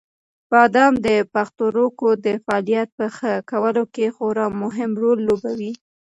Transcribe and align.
بادام 0.51 0.93
د 1.07 1.09
پښتورګو 1.33 2.09
د 2.25 2.27
فعالیت 2.43 2.89
په 2.97 3.05
ښه 3.15 3.31
کولو 3.51 3.83
کې 3.93 4.05
خورا 4.15 4.47
مهم 4.61 4.91
رول 5.01 5.19
لوبوي. 5.27 5.73